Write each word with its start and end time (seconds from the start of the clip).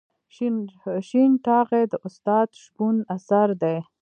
شین 1.07 1.31
ټاغی 1.45 1.83
د 1.91 1.93
استاد 2.07 2.49
شپون 2.61 2.95
اثر 3.15 3.47
دی. 3.61 3.77